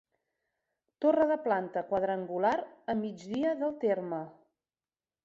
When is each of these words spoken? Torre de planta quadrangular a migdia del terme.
Torre 1.05 1.27
de 1.31 1.35
planta 1.47 1.83
quadrangular 1.91 2.55
a 2.95 2.97
migdia 3.03 3.53
del 3.61 3.77
terme. 3.85 4.23